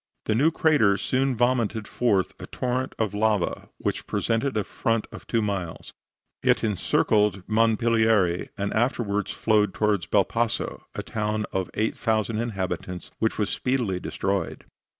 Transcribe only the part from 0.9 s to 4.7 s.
soon vomited forth a torrent of lava which presented a